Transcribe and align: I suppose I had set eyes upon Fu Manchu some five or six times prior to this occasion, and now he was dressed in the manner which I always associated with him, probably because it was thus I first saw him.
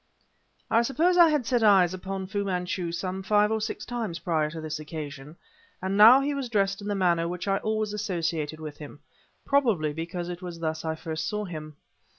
I 0.71 0.81
suppose 0.81 1.15
I 1.15 1.29
had 1.29 1.45
set 1.45 1.61
eyes 1.61 1.93
upon 1.93 2.25
Fu 2.25 2.43
Manchu 2.43 2.91
some 2.91 3.21
five 3.21 3.51
or 3.51 3.61
six 3.61 3.85
times 3.85 4.17
prior 4.17 4.49
to 4.49 4.59
this 4.59 4.79
occasion, 4.79 5.35
and 5.79 5.95
now 5.95 6.21
he 6.21 6.33
was 6.33 6.49
dressed 6.49 6.81
in 6.81 6.87
the 6.87 6.95
manner 6.95 7.27
which 7.27 7.47
I 7.47 7.57
always 7.57 7.93
associated 7.93 8.59
with 8.59 8.79
him, 8.79 9.01
probably 9.45 9.93
because 9.93 10.27
it 10.27 10.41
was 10.41 10.57
thus 10.59 10.83
I 10.83 10.95
first 10.95 11.27
saw 11.27 11.45
him. 11.45 11.77